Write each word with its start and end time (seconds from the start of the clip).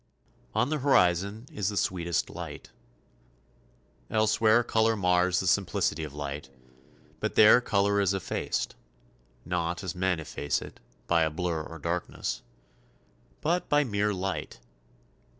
On 0.55 0.69
the 0.69 0.79
horizon 0.79 1.45
is 1.53 1.69
the 1.69 1.77
sweetest 1.77 2.31
light. 2.31 2.71
Elsewhere 4.09 4.63
colour 4.63 4.95
mars 4.95 5.39
the 5.39 5.45
simplicity 5.45 6.03
of 6.03 6.11
light; 6.15 6.49
but 7.19 7.35
there 7.35 7.61
colour 7.61 8.01
is 8.01 8.11
effaced, 8.11 8.73
not 9.45 9.83
as 9.83 9.93
men 9.93 10.19
efface 10.19 10.59
it, 10.59 10.79
by 11.05 11.21
a 11.21 11.29
blur 11.29 11.61
or 11.63 11.77
darkness, 11.77 12.41
but 13.41 13.69
by 13.69 13.83
mere 13.83 14.11
light. 14.11 14.59